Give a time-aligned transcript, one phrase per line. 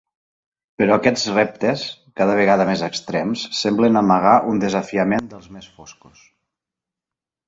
[0.81, 1.83] Però aquests reptes,
[2.21, 6.25] cada vegada més extrems, semblen amagar un desafiament dels més foscos.